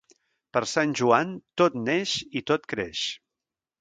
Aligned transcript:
Per 0.55 0.61
Sant 0.69 0.95
Joan 1.01 1.35
tot 1.63 1.77
neix 1.83 2.17
i 2.41 2.43
tot 2.53 2.67
creix. 2.73 3.05